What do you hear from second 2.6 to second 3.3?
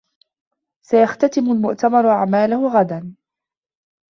غداً.